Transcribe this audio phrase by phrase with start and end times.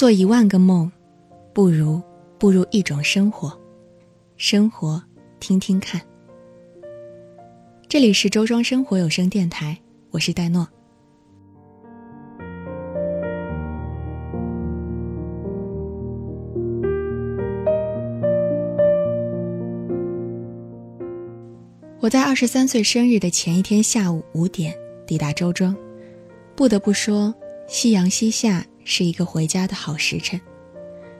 [0.00, 0.90] 做一万个梦，
[1.52, 2.00] 不如
[2.38, 3.52] 步入一种生活。
[4.38, 5.02] 生活，
[5.40, 6.00] 听听看。
[7.86, 9.78] 这里是周庄生活有声电台，
[10.10, 10.66] 我是戴诺。
[21.98, 24.74] 我在二十三岁生日的前一天下午五点
[25.06, 25.76] 抵达周庄，
[26.56, 27.34] 不得不说，
[27.68, 30.40] 夕阳西下是一个回家的好时辰。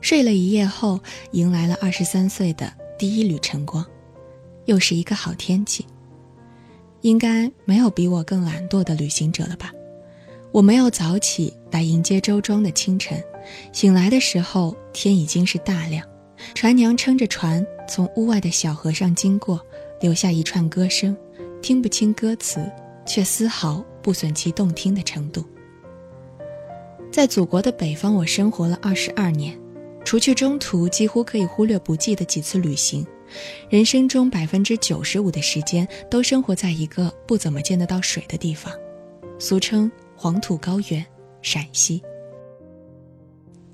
[0.00, 3.84] 睡了一夜后，迎来了二十三岁的第一缕晨光，
[4.64, 5.86] 又是一个好天气。
[7.02, 9.72] 应该没有比我更懒惰的旅行者了吧？
[10.52, 13.22] 我没有早起来迎接周庄的清晨，
[13.72, 16.06] 醒来的时候天已经是大亮，
[16.54, 19.60] 船娘撑着船从屋外的小河上经过。
[20.00, 21.16] 留下一串歌声，
[21.62, 22.68] 听不清歌词，
[23.06, 25.44] 却丝毫不损其动听的程度。
[27.12, 29.54] 在祖国的北方，我生活了二十二年，
[30.02, 33.06] 除去中途几乎可以忽略不计的几次旅行，
[33.68, 38.72] 人生中百分之九十五的时间都生活在一个不怎么见得到水的地方，
[39.38, 41.04] 俗称黄土高原——
[41.42, 42.02] 陕西。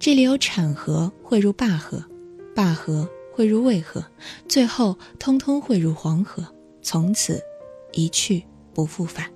[0.00, 2.04] 这里有产河汇入灞河，
[2.56, 3.08] 灞河。
[3.30, 4.04] 汇入渭河，
[4.48, 6.44] 最后通通汇入黄河，
[6.82, 7.40] 从此
[7.92, 8.42] 一去
[8.74, 9.30] 不复返。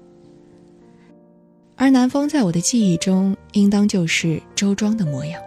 [1.83, 5.43] 而南方在我的记忆中，应当就是周庄的模样，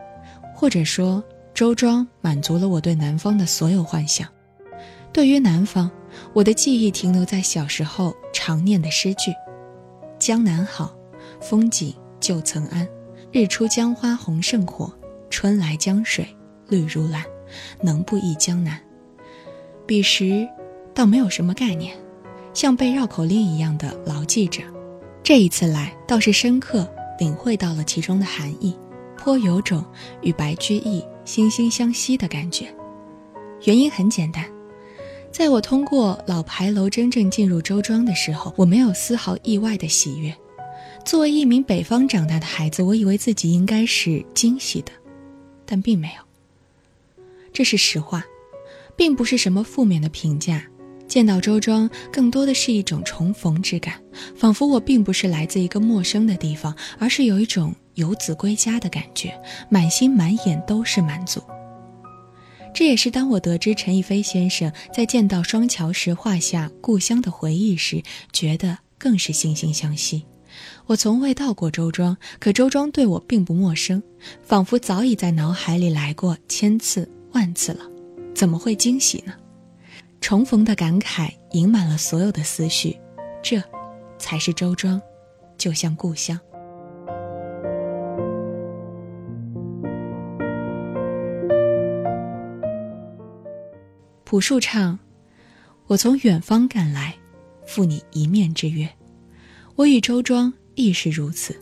[0.53, 4.28] 或者说周庄满足了我对南方的所有幻想。
[5.13, 5.89] 对于南方，
[6.33, 9.31] 我的记忆停留在小时候常念的诗句
[10.19, 10.94] ：“江南好，
[11.39, 12.86] 风景旧曾谙，
[13.31, 14.91] 日出江花红胜火，
[15.30, 16.28] 春来江水
[16.67, 17.23] 绿如蓝。”
[17.81, 18.78] 能不忆江南？
[19.88, 20.45] 彼时，
[20.94, 21.95] 倒没有什么概念，
[22.53, 24.75] 像背绕口令一样的牢记着。
[25.25, 26.88] 这一次来，倒是深刻
[27.18, 28.78] 领会到了其中的含义，
[29.18, 29.84] 颇有种
[30.22, 32.68] 与白居易惺惺相惜的感觉。
[33.64, 34.46] 原因很简单，
[35.31, 40.31] 在我通过老牌楼真正进入周庄的时候，我没有丝毫意外的喜悦。
[41.03, 44.91] 作为一名北方长大的孩子，我以为自己应该是惊喜的，
[45.66, 47.24] 但并没有。
[47.52, 48.24] 这是实话，
[48.96, 50.64] 并不是什么负面的评价。
[51.07, 53.95] 见到周庄，更多的是一种重逢之感，
[54.35, 59.33] 仿佛我并不是来自一个陌生的地方，而是有一种游子归家的感觉，
[59.69, 61.41] 满心满眼都是满足。
[62.73, 70.25] 这也是当我得知陈逸飞先生在见到双桥时画下故乡的回忆时，觉得更是惺惺相惜。
[70.85, 74.03] 我从未到过周庄，可周庄对我并不陌生，
[74.43, 77.09] 仿佛早已在脑海里来过千次。
[77.31, 77.81] 万次了，
[78.33, 79.33] 怎么会惊喜呢？
[80.25, 83.00] 重逢的感慨盈满了所有的思绪，
[83.44, 83.62] 这，
[84.18, 85.00] 才是周庄，
[85.56, 86.36] 就像故乡。
[94.24, 94.97] 朴树唱
[95.85, 97.16] ：“我从远方赶来，
[97.68, 98.90] 赴你一面之约。
[99.75, 101.56] 我与周庄亦是如此，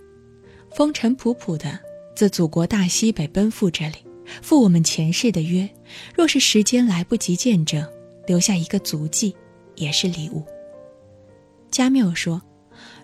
[0.71, 1.77] 风尘仆仆的
[2.15, 3.95] 自祖国大西北奔赴这里。”
[4.41, 5.69] 赴我们前世的约，
[6.15, 7.85] 若是时间来不及见证，
[8.25, 9.35] 留下一个足迹，
[9.75, 10.43] 也是礼物。
[11.71, 12.41] 加缪说，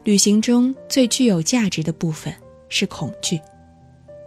[0.04, 2.34] 旅行中最具有价值的部分
[2.70, 3.40] 是恐惧，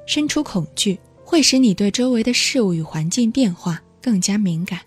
[0.07, 4.81] 身处恐惧会使你对周围的事物与环境变化更加敏感，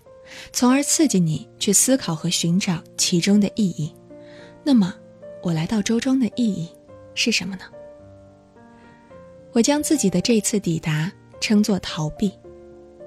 [0.52, 3.94] 从而刺激你去思考和寻找其中的意义。
[4.64, 4.94] 那么，
[5.42, 6.68] 我来到周庄的意义
[7.14, 7.62] 是什么呢？
[9.52, 11.12] 我将自己的这次抵达。
[11.38, 12.32] 称作逃避，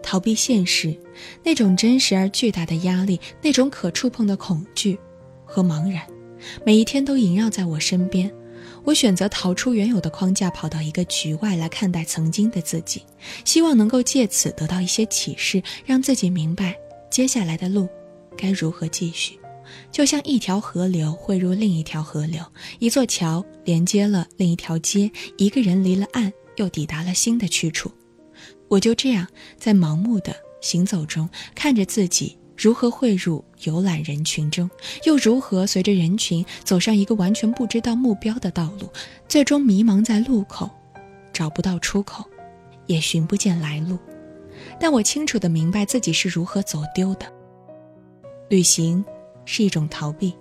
[0.01, 0.95] 逃避现实，
[1.43, 4.97] 那种真实而巨大的压力，那种可触碰的恐惧
[5.45, 6.01] 和茫然，
[6.65, 8.31] 每一天都萦绕在我身边。
[8.85, 13.03] 我选择逃出原有的框架，跑到一个局外来看待曾经的自己，
[13.43, 16.75] 希望能够借此得到一些启示，让自己明白
[17.09, 17.87] 接下来的路
[18.37, 19.37] 该如何继续。
[19.91, 22.41] 就像一条河流汇入另一条河流，
[22.79, 27.91] 一座桥连接了另一条街，一个人离了岸，又抵达了新的去处。
[28.69, 29.27] 我就这样
[29.57, 34.69] 在盲目的行走中，看着自己如何汇入游览人群中，
[35.05, 38.89] 又如何随着人群走上一个完全不知道目标的道路，
[39.27, 40.69] 最终迷茫在路口，
[41.33, 42.23] 找不到出口，
[42.85, 43.97] 也寻不见来路。
[44.79, 47.25] 但我清楚的明白自己是如何走丢的。
[48.49, 49.03] 旅行
[49.45, 50.33] 是一种逃避，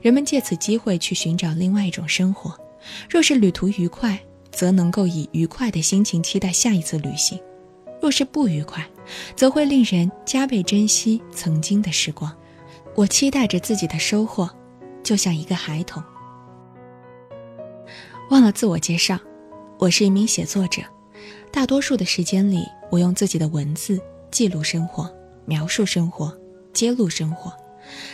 [0.00, 2.56] 人们借此机会去寻找另外一种生活。
[3.10, 4.18] 若是旅途愉快，
[4.52, 7.38] 则能够以愉快的心情期待下一次旅行。
[8.00, 8.86] 若是不愉快，
[9.34, 12.34] 则会令人加倍珍惜曾经的时光。
[12.94, 14.48] 我期待着自己的收获，
[15.02, 16.02] 就像一个孩童。
[18.30, 19.18] 忘了自我介绍，
[19.78, 20.82] 我是一名写作者，
[21.52, 24.00] 大多数的时间里，我用自己的文字
[24.30, 25.12] 记录生活，
[25.44, 26.36] 描述生活，
[26.72, 27.52] 揭露生活。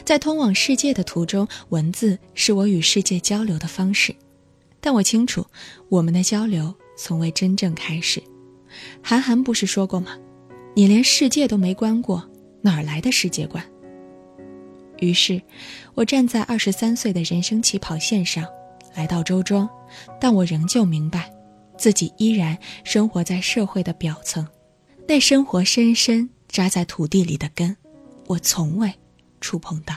[0.04, 4.14] 在通往世界的途中，文字是我与世界交流的方式。
[4.80, 5.46] 但我清楚，
[5.88, 8.22] 我们的交流从未真正开始。
[9.02, 10.16] 韩寒不是说过吗？
[10.74, 12.28] 你连世界都没观过，
[12.62, 13.62] 哪儿来的世界观？
[15.00, 15.42] 于是，
[15.94, 18.46] 我站在二十三岁的人生起跑线上，
[18.94, 19.68] 来到周庄，
[20.20, 21.30] 但我仍旧明白，
[21.76, 24.46] 自己依然生活在社会的表层，
[25.08, 27.76] 那生活深深扎在土地里的根，
[28.28, 28.92] 我从未
[29.40, 29.94] 触碰到。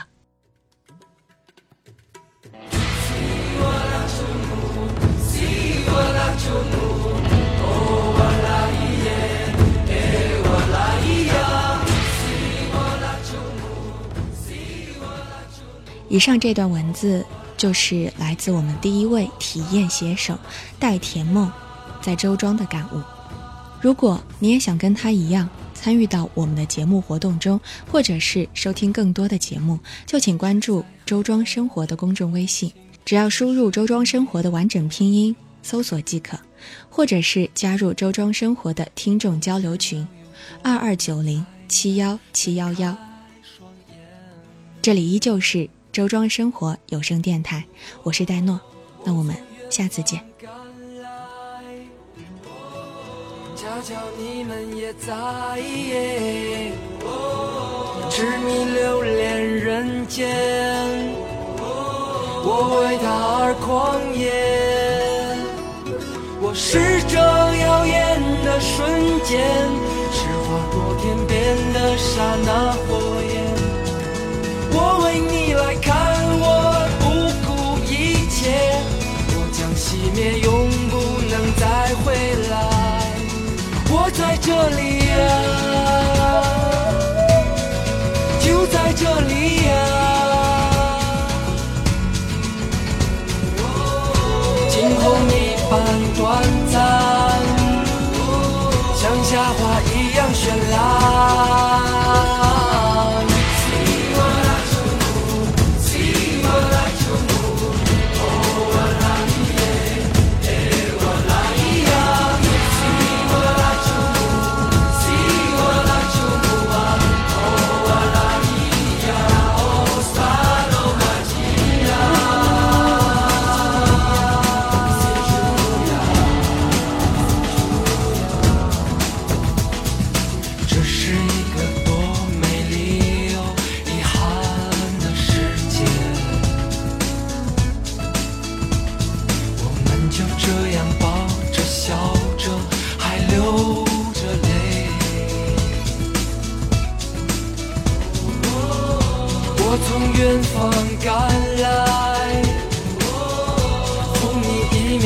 [16.08, 17.24] 以上这段文字
[17.56, 20.38] 就是来自我们第一位体验写手
[20.78, 21.50] 戴田梦
[22.00, 23.02] 在周庄的感悟。
[23.80, 27.60] 如果你也想跟他一样参与到我们的节目活动中，
[27.90, 32.72] 或者是收听更多的节目，就请关注“周庄生活”的公众微信，
[33.04, 36.38] 只要输入“周庄生活”的完整拼音搜索即可，
[36.88, 40.06] 或者是加入“周庄生活”的听众交流群，
[40.62, 42.96] 二二九零七幺七幺幺。
[44.80, 45.68] 这里依旧是。
[45.96, 47.64] 周庄生活有声电台，
[48.02, 48.60] 我是戴诺，
[49.02, 49.34] 那我们
[49.70, 50.22] 下次见。
[53.56, 55.14] 悄悄你们也在，
[58.10, 60.28] 痴迷留恋人间，
[62.44, 63.08] 我为他
[63.38, 64.28] 而狂野。
[66.42, 69.40] 我是这耀眼的瞬间，
[70.12, 72.84] 是划过天边的刹那火
[73.32, 73.35] 焰。
[84.46, 84.95] 这里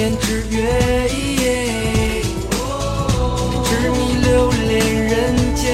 [0.01, 0.57] 年之约，
[3.67, 4.71] 痴迷留恋
[5.05, 5.69] 人间，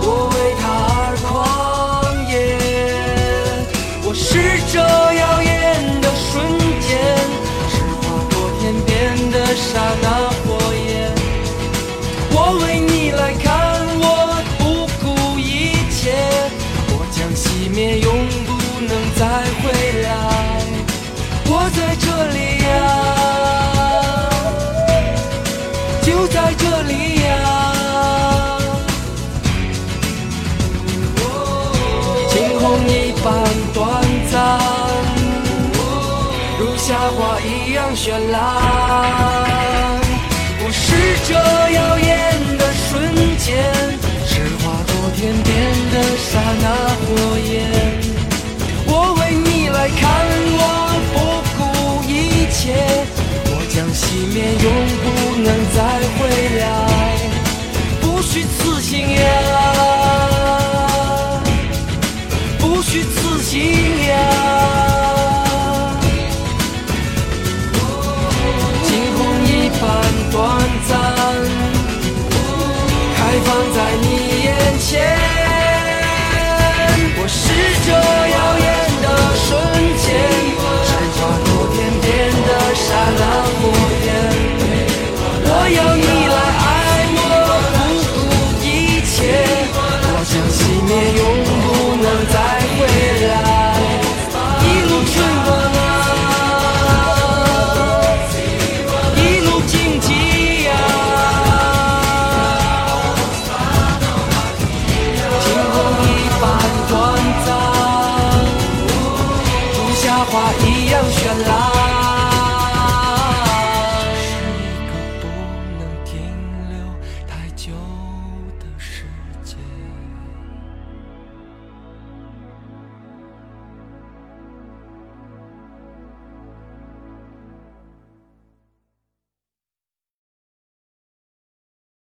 [0.00, 1.28] 我为他而狂
[2.30, 2.32] 野。
[4.06, 4.24] 我是
[4.72, 6.32] 这耀眼的瞬
[6.80, 6.88] 间，
[7.68, 8.00] 是划
[8.30, 8.88] 过天边
[9.30, 9.68] 的刹
[10.00, 10.06] 那
[10.40, 10.46] 火
[10.88, 11.12] 焰。
[12.30, 16.16] 我为你来看，我不顾一切，
[16.88, 18.08] 我将熄灭，永
[18.46, 19.26] 不能再
[19.60, 19.87] 回。
[22.00, 22.68] 这里呀，
[26.02, 27.28] 就在这里呀。
[32.30, 32.90] 惊鸿一
[33.22, 33.26] 般
[33.74, 33.78] 短
[34.30, 34.36] 暂，
[36.58, 36.86] 如夏
[37.16, 38.36] 花一样绚烂。
[40.60, 40.84] 我是
[41.26, 41.30] 这
[41.72, 42.08] 耀眼
[42.58, 42.88] 的瞬
[43.38, 43.46] 间，
[44.26, 45.46] 是划过天边
[45.92, 46.30] 的刹
[46.62, 46.64] 那
[47.04, 47.06] 火
[47.38, 47.46] 焰。
[48.86, 48.90] 我
[49.20, 50.00] 为你来看
[50.56, 50.57] 我。
[54.08, 54.66] 熄灭，永
[55.04, 55.06] 不
[55.42, 55.46] 能
[55.76, 55.78] 再
[56.16, 56.18] 回
[56.58, 56.64] 来。
[58.00, 59.20] 不虚此行呀，
[62.58, 63.52] 不虚此行
[64.06, 64.10] 呀。
[68.82, 69.82] 惊鸿一般
[70.32, 70.36] 短
[70.88, 70.90] 暂，
[73.14, 74.06] 开放在你
[74.42, 74.48] 眼
[74.80, 74.88] 前。
[77.20, 77.36] 我是
[77.84, 77.86] 这
[78.32, 78.66] 耀眼
[79.02, 79.06] 的
[79.44, 79.46] 瞬
[80.00, 80.06] 间，
[80.86, 82.06] 是划过天边
[82.48, 82.86] 的刹
[83.18, 83.22] 那
[83.58, 83.60] 火
[85.70, 85.78] 焰。
[85.84, 86.07] 我